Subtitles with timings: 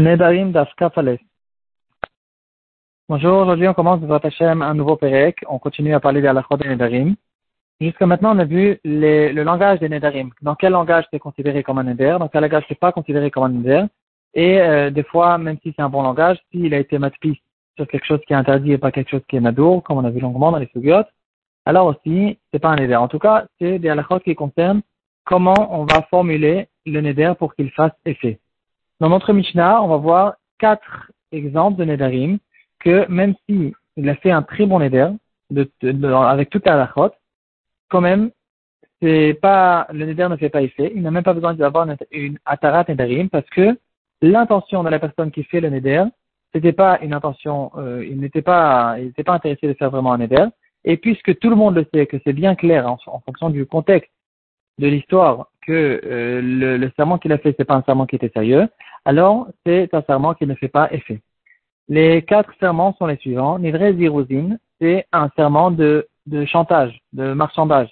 [0.00, 0.52] Nedarim.
[3.08, 5.44] Bonjour, aujourd'hui on commence votre Hashem un nouveau Perek.
[5.48, 7.14] On continue à parler de la des Nedarim.
[7.80, 10.30] Jusqu'à maintenant, on a vu le langage des Nedarim.
[10.42, 13.44] Dans quel langage c'est considéré comme un Neder, dans quel langage c'est pas considéré comme
[13.44, 13.84] un Neder?
[14.34, 17.40] Et euh, des fois, même si c'est un bon langage, s'il a été matpi
[17.76, 20.04] sur quelque chose qui est interdit et pas quelque chose qui est nadour, comme on
[20.04, 21.04] a vu longuement dans les Sugyot,
[21.66, 22.96] alors aussi, c'est pas un Neder.
[22.96, 24.82] En tout cas, c'est des halakhot qui concernent
[25.24, 28.40] comment on va formuler le Neder pour qu'il fasse effet.
[29.00, 32.38] Dans notre Mishnah, on va voir quatre exemples de Nedarim
[32.78, 35.08] que même si il a fait un très bon Neder
[35.50, 35.68] de,
[36.14, 37.10] avec toute la lachot,
[37.88, 38.30] quand même,
[39.02, 40.92] c'est pas, le Neder ne fait pas effet.
[40.94, 43.76] Il n'a même pas besoin d'avoir une, une Atarat Nedarim parce que
[44.22, 46.04] l'intention de la personne qui fait le Neder,
[46.52, 50.12] c'était pas une intention, euh, il n'était pas, il n'était pas intéressé de faire vraiment
[50.12, 50.46] un Neder.
[50.84, 54.10] Et puisque tout le monde le sait, que c'est bien clair en fonction du contexte
[54.78, 58.16] de l'histoire que euh, le, le, serment qu'il a fait, c'est pas un serment qui
[58.16, 58.68] était sérieux,
[59.04, 61.20] alors c'est un serment qui ne fait pas effet.
[61.88, 63.58] Les quatre serments sont les suivants.
[63.58, 67.90] Nidre Ziruzin, c'est un serment de, de chantage, de marchandage.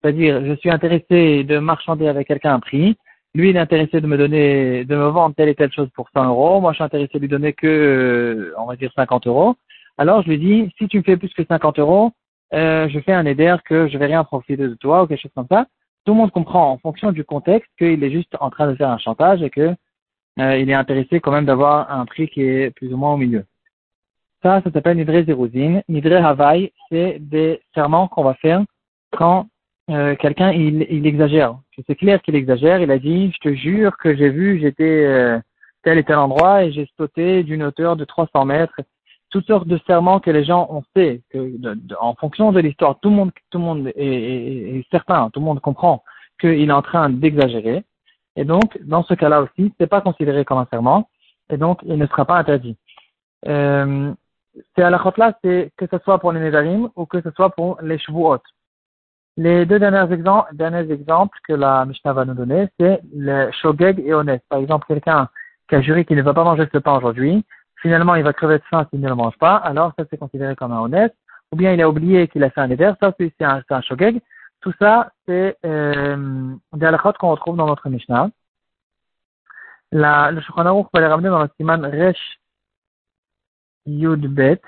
[0.00, 2.96] C'est-à-dire, je suis intéressé de marchander avec quelqu'un un prix.
[3.34, 6.10] Lui, il est intéressé de me donner, de me vendre telle et telle chose pour
[6.12, 6.60] 100 euros.
[6.60, 9.54] Moi, je suis intéressé de lui donner que, euh, on va dire 50 euros.
[9.96, 12.12] Alors, je lui dis, si tu me fais plus que 50 euros,
[12.52, 15.32] euh, je fais un éder que je vais rien profiter de toi ou quelque chose
[15.34, 15.66] comme ça
[16.04, 18.90] tout le monde comprend en fonction du contexte qu'il est juste en train de faire
[18.90, 19.74] un chantage et que
[20.40, 23.16] euh, il est intéressé quand même d'avoir un prix qui est plus ou moins au
[23.16, 23.44] milieu.
[24.42, 25.82] Ça, ça s'appelle Nidre Zeruzin.
[25.88, 28.62] Nidre Havaï, c'est des serments qu'on va faire
[29.12, 29.46] quand
[29.90, 31.58] euh, quelqu'un il, il, exagère.
[31.86, 32.80] C'est clair qu'il exagère.
[32.80, 35.38] Il a dit, je te jure que j'ai vu, j'étais euh,
[35.82, 38.80] tel et tel endroit et j'ai sauté d'une hauteur de 300 mètres
[39.32, 41.58] toutes sortes de serments que les gens ont fait, que
[41.98, 45.60] en fonction de l'histoire, tout le monde, tout le monde est, certain, tout le monde
[45.60, 46.04] comprend
[46.38, 47.82] qu'il est en train d'exagérer.
[48.36, 51.08] Et donc, dans ce cas-là aussi, c'est pas considéré comme un serment,
[51.50, 52.76] et donc il ne sera pas interdit.
[53.48, 54.12] Euh,
[54.76, 57.50] c'est à la là, c'est que ce soit pour les Nédarim ou que ce soit
[57.50, 58.42] pour les Shavuot.
[59.38, 63.98] Les deux derniers exemples, derniers exemples que la Mishnah va nous donner, c'est le Shogeg
[64.04, 64.42] et Honnête.
[64.50, 65.30] Par exemple, quelqu'un
[65.68, 67.42] qui a juré qu'il ne va pas manger ce pain aujourd'hui,
[67.82, 70.56] finalement il va crever de faim s'il ne le mange pas, alors ça c'est considéré
[70.56, 71.14] comme un honnête,
[71.52, 74.22] ou bien il a oublié qu'il a fait un éder, ça c'est un, un shogeg.
[74.62, 78.30] Tout ça, c'est euh, des halakhot qu'on retrouve dans notre Mishnah.
[79.90, 82.38] La, le Shulchan va les ramener dans le siman Resh
[83.86, 84.62] Yud Bet,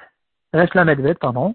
[0.53, 1.55] Resh Lamed Bet, pardon.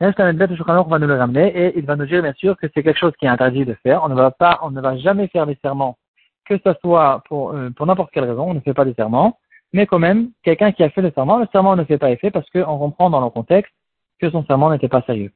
[0.00, 2.32] Resh Lamed Bet, le Shulchan va nous le ramener et il va nous dire bien
[2.34, 4.04] sûr que c'est quelque chose qui est interdit de faire.
[4.04, 5.98] On ne va pas, on ne va jamais faire des serments,
[6.44, 9.39] que ce soit pour, euh, pour n'importe quelle raison, on ne fait pas des serments
[9.72, 12.30] mais quand même, quelqu'un qui a fait le serment, le serment ne fait pas effet
[12.30, 13.72] parce qu'on comprend dans le contexte
[14.18, 15.32] que son serment n'était pas sérieux.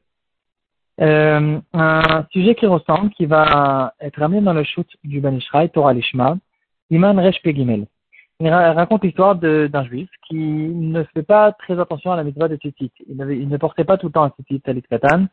[1.01, 5.71] Euh, un sujet qui ressemble, qui va être amené dans le shoot du Ben Ishraï,
[5.71, 6.37] Torah Lishma,
[6.91, 7.87] Iman Resh Pegimel.
[8.41, 12.57] Il raconte l'histoire d'un juif qui ne fait pas très attention à la mitzvah de
[12.57, 12.91] tzitzit.
[13.09, 15.27] Il, ne portait pas tout le temps un tzitzit talit katan.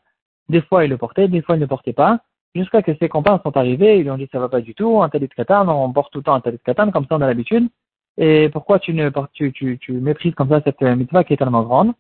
[0.50, 2.20] Des fois, il le portait, des fois, il ne portait pas.
[2.54, 5.02] Jusqu'à que ses compagnons sont arrivés, ils lui ont dit ça va pas du tout,
[5.02, 7.28] un talit katan, on porte tout le temps un talit katan, comme ça on a
[7.28, 7.70] l'habitude
[8.22, 11.64] et pourquoi tu, ne, tu, tu, tu méprises comme ça cette mitzvah qui est tellement
[11.64, 11.92] grande?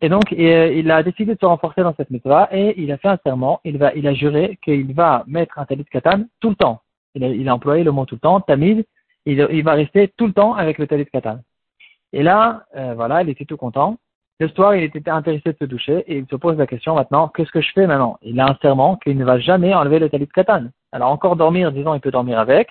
[0.00, 2.96] Et donc, euh, il a décidé de se renforcer dans cette mitzvah et il a
[2.96, 6.50] fait un serment, il, va, il a juré qu'il va mettre un talit katan tout
[6.50, 6.80] le temps.
[7.16, 8.84] Il a, il a employé le mot tout le temps, tamid,
[9.26, 11.40] il, il va rester tout le temps avec le talit katan.
[12.12, 13.96] Et là, euh, voilà, il était tout content.
[14.38, 17.28] Le soir, il était intéressé de se doucher et il se pose la question maintenant,
[17.28, 18.16] qu'est-ce que je fais maintenant?
[18.22, 20.66] Il a un serment qu'il ne va jamais enlever le talit katan.
[20.92, 22.68] Alors encore dormir, disons, il peut dormir avec,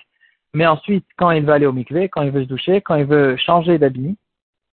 [0.54, 3.06] mais ensuite, quand il va aller au mikvé, quand il veut se doucher, quand il
[3.06, 4.16] veut changer d'habit,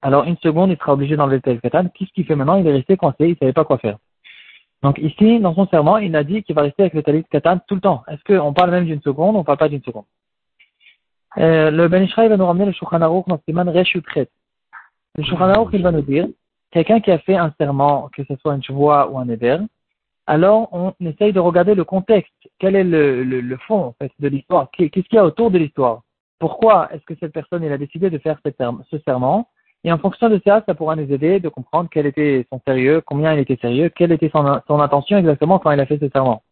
[0.01, 1.87] alors une seconde, il sera obligé d'enlever le talit katan.
[1.93, 2.55] Qu'est-ce qu'il fait maintenant?
[2.55, 3.97] Il est resté coincé, il ne savait pas quoi faire.
[4.81, 7.59] Donc ici, dans son serment, il a dit qu'il va rester avec le talit katan
[7.67, 8.03] tout le temps.
[8.07, 10.05] Est-ce qu'on parle même d'une seconde on parle pas d'une seconde?
[11.37, 14.29] Euh, Le Ben Ishraï va nous ramener le Shulchan Aruch dans Siman Reshukret.
[15.15, 16.27] Le Shulchan Aruch, il va nous dire,
[16.71, 19.57] quelqu'un qui a fait un serment, que ce soit une chevoie ou un éder,
[20.29, 22.31] alors on essaye de regarder le contexte.
[22.59, 24.69] Quel est le, le, fond en fait, de l'histoire?
[24.71, 26.03] Qu'est-ce qu'il y a autour de l'histoire?
[26.37, 29.47] Pourquoi est-ce que cette personne elle a décidé de faire ce serment?
[29.83, 33.01] Et en fonction de ça, ça pourra nous aider de comprendre quel était son sérieux,
[33.03, 34.45] combien il était sérieux, quelle était son,
[34.79, 36.43] intention exactement quand il a fait ce serment.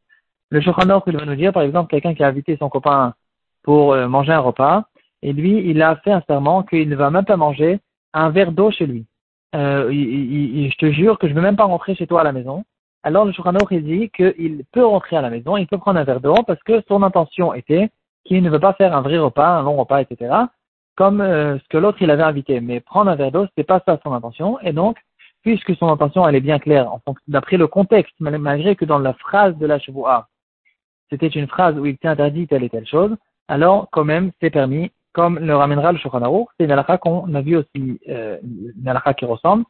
[0.49, 3.13] Le Shochanor, il va nous dire, par exemple, quelqu'un qui a invité son copain
[3.61, 4.85] pour euh, manger un repas,
[5.21, 7.79] et lui, il a fait un serment qu'il ne va même pas manger
[8.13, 9.05] un verre d'eau chez lui.
[9.53, 12.31] Euh, je te jure que je ne vais même pas rentrer chez toi à la
[12.31, 12.63] maison
[13.07, 16.19] alors le Shulchan dit qu'il peut rentrer à la maison, il peut prendre un verre
[16.19, 17.89] d'eau parce que son intention était
[18.25, 20.35] qu'il ne veut pas faire un vrai repas, un long repas, etc.
[20.97, 22.59] Comme euh, ce que l'autre il avait invité.
[22.59, 24.59] Mais prendre un verre d'eau, c'était pas ça son intention.
[24.59, 24.97] Et donc,
[25.41, 26.91] puisque son intention elle est bien claire,
[27.29, 30.27] d'après le contexte, malgré que dans la phrase de la A,
[31.09, 33.15] c'était une phrase où il était interdit telle et telle chose,
[33.47, 37.41] alors quand même c'est permis comme le ramènera le Shulchan c'est une halakha qu'on a
[37.41, 39.63] vu aussi, euh, une halakha qui ressemble,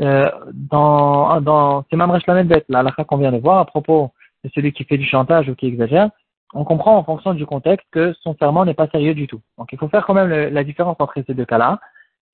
[0.00, 4.12] euh, dans, dans, c'est Mamresh Bet, la halakha qu'on vient de voir à propos
[4.44, 6.10] de celui qui fait du chantage ou qui exagère,
[6.54, 9.40] on comprend en fonction du contexte que son serment n'est pas sérieux du tout.
[9.58, 11.80] Donc il faut faire quand même la différence entre ces deux cas-là.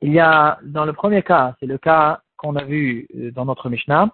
[0.01, 3.45] Il y a, dans le premier cas, c'est le cas qu'on a vu euh, dans
[3.45, 4.11] notre Mishnah,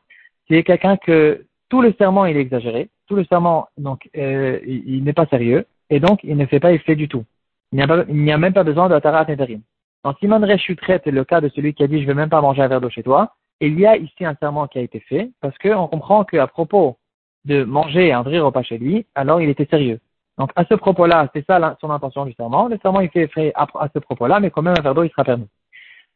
[0.48, 5.04] c'est quelqu'un que tout le serment il est exagéré, tout le serment donc euh, il,
[5.04, 7.24] n'est pas sérieux et donc il ne fait pas effet du tout.
[7.72, 7.76] Il
[8.08, 9.60] n'y a, même pas besoin de Tarat Nedarim.
[10.04, 12.42] Dans Simon Reshutret, c'est le cas de celui qui a dit je vais même pas
[12.42, 13.34] manger un verre d'eau chez toi.
[13.60, 16.98] Il y a ici un serment qui a été fait parce qu'on comprend qu'à propos
[17.46, 20.00] de manger un vrai repas chez lui, alors il était sérieux.
[20.36, 22.68] Donc à ce propos-là, c'est ça son intention du serment.
[22.68, 25.10] Le serment il fait effet à, ce propos-là, mais quand même un verre d'eau il
[25.10, 25.48] sera permis.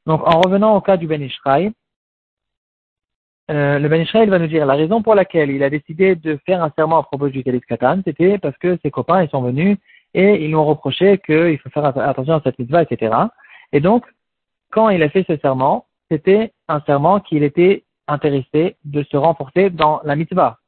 [0.04, 1.72] Donc en revenant au cas du Ben Ishraï,
[3.50, 6.38] euh, le Ben Israël va nous dire la raison pour laquelle il a décidé de
[6.44, 9.40] faire un serment à propos du Khalid Katan, c'était parce que ses copains ils sont
[9.40, 9.78] venus
[10.12, 13.14] et ils lui ont reproché qu'il faut faire attention à cette mitzvah, etc.
[13.72, 14.04] Et donc,
[14.70, 19.70] quand il a fait ce serment, c'était un serment qu'il était intéressé de se renforcer
[19.70, 20.58] dans la mitzvah.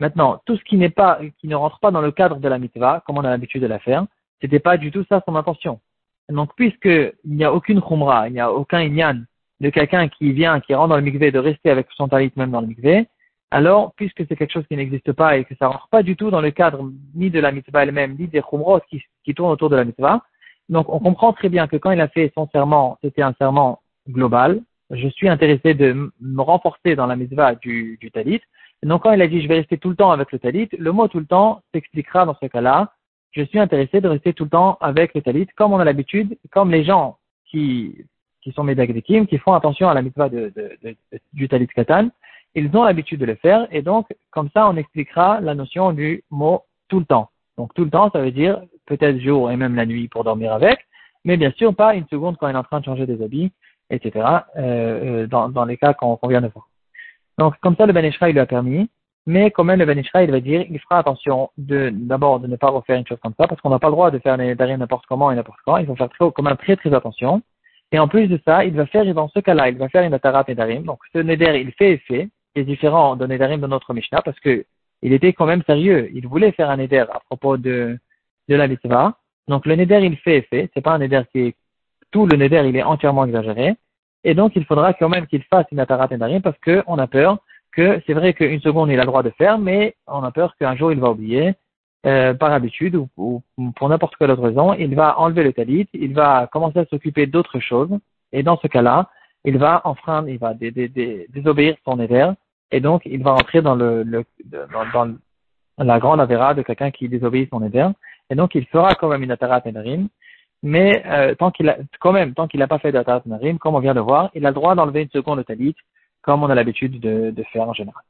[0.00, 2.58] Maintenant, tout ce qui n'est pas, qui ne rentre pas dans le cadre de la
[2.58, 4.06] mitzvah, comme on a l'habitude de la faire,
[4.40, 5.80] c'était pas du tout ça son intention.
[6.28, 9.22] Donc, puisqu'il n'y a aucune khumra, il n'y a aucun inyan
[9.60, 12.50] de quelqu'un qui vient, qui rentre dans le mikvé, de rester avec son talit même
[12.50, 13.08] dans le mikvé,
[13.50, 16.30] alors, puisque c'est quelque chose qui n'existe pas et que ça rentre pas du tout
[16.30, 19.70] dans le cadre ni de la mitzvah elle-même, ni des khumros qui, qui tournent autour
[19.70, 20.22] de la mitzvah,
[20.68, 23.80] donc on comprend très bien que quand il a fait son serment, c'était un serment
[24.08, 24.60] global.
[24.90, 28.40] Je suis intéressé de me renforcer dans la mitzvah du, du talit.
[28.82, 30.92] donc quand il a dit je vais rester tout le temps avec le talit, le
[30.92, 32.92] mot tout le temps s'expliquera dans ce cas-là.
[33.32, 36.38] Je suis intéressé de rester tout le temps avec le talit, comme on a l'habitude,
[36.50, 38.06] comme les gens qui
[38.48, 40.96] qui sont Medagdikim, qui font attention à la mitzvah de, de,
[41.32, 42.08] du Talit Katan,
[42.54, 46.24] ils ont l'habitude de le faire, et donc, comme ça, on expliquera la notion du
[46.30, 47.30] mot tout le temps.
[47.58, 50.52] Donc, tout le temps, ça veut dire peut-être jour et même la nuit pour dormir
[50.52, 50.78] avec,
[51.24, 53.52] mais bien sûr pas une seconde quand il est en train de changer des habits,
[53.90, 54.24] etc.,
[54.56, 56.68] euh, euh, dans, les cas qu'on vient de voir.
[57.36, 58.88] Donc, comme ça, le Ben il lui a permis,
[59.26, 62.70] mais quand même, le Ben il va dire, il fera attention d'abord, de ne pas
[62.70, 65.06] refaire une chose comme ça, parce qu'on n'a pas le droit de faire les n'importe
[65.06, 67.42] comment et n'importe quand, il faut faire très, quand même très, très attention.
[67.90, 70.14] Et en plus de ça, il va faire, dans ce cas-là, il va faire une
[70.14, 70.84] Atarat Nedarim.
[70.84, 74.64] Donc, ce Neder, il fait qui est différent de Nedarim de notre Mishnah, parce que
[75.02, 76.10] il était quand même sérieux.
[76.14, 77.98] Il voulait faire un Neder à propos de,
[78.48, 79.14] de la mitzvah.
[79.46, 80.70] Donc, le Neder, il fait effet.
[80.74, 81.56] C'est pas un Neder qui est,
[82.10, 83.74] tout le Neder, il est entièrement exagéré.
[84.24, 87.38] Et donc, il faudra quand même qu'il fasse une Atarat Nedarim, parce qu'on a peur
[87.72, 90.56] que, c'est vrai qu'une seconde, il a le droit de faire, mais on a peur
[90.56, 91.54] qu'un jour, il va oublier.
[92.06, 93.42] Euh, par habitude ou,
[93.74, 97.26] pour n'importe quelle autre raison, il va enlever le talit, il va commencer à s'occuper
[97.26, 97.90] d'autres choses,
[98.30, 99.10] et dans ce cas-là,
[99.44, 102.30] il va enfreindre, il va désobéir son éder,
[102.70, 105.16] et donc il va entrer dans le, dans,
[105.78, 107.88] la grande avéra de quelqu'un qui désobéit son éder,
[108.30, 110.08] et donc il fera quand même une atarat nedarim,
[110.62, 113.74] mais euh, tant qu'il a, quand même, tant qu'il n'a pas fait d'atarat nedarim, comme
[113.74, 115.76] on vient de voir, il a le droit d'enlever une seconde talit,
[116.22, 118.02] comme on a l'habitude de, de faire en général.